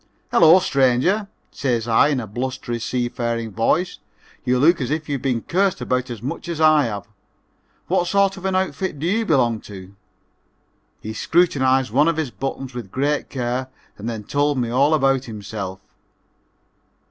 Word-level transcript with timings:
"Hello, 0.31 0.57
stranger," 0.57 1.27
says 1.51 1.87
I 1.87 2.07
in 2.07 2.19
a 2.19 2.25
blustery, 2.25 2.79
seafaring 2.79 3.51
voice, 3.51 3.99
"you 4.43 4.57
look 4.57 4.81
as 4.81 4.89
if 4.89 5.07
you'd 5.07 5.21
been 5.21 5.43
cursed 5.43 5.77
at 5.79 5.81
about 5.81 6.09
as 6.09 6.23
much 6.23 6.49
as 6.49 6.59
I 6.59 6.85
have. 6.85 7.05
What 7.85 8.07
sort 8.07 8.35
of 8.35 8.45
an 8.45 8.55
outfit 8.55 8.97
do 8.97 9.05
you 9.05 9.27
belong 9.27 9.61
to?" 9.69 9.93
He 11.01 11.13
scrutinized 11.13 11.91
one 11.91 12.07
of 12.07 12.17
his 12.17 12.31
buttons 12.31 12.73
with 12.73 12.91
great 12.91 13.29
care 13.29 13.67
and 13.95 14.09
then 14.09 14.23
told 14.23 14.57
me 14.57 14.71
all 14.71 14.95
about 14.95 15.25
himself. 15.25 15.79